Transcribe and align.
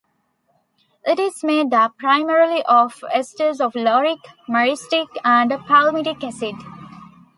It 1.05 1.19
is 1.19 1.43
made 1.43 1.75
up 1.75 1.95
primarily 1.99 2.63
of 2.63 3.03
esters 3.15 3.61
of 3.61 3.73
lauric, 3.73 4.17
myristic, 4.49 5.05
and 5.23 5.51
palmitic 5.51 6.23
acid. 6.23 6.55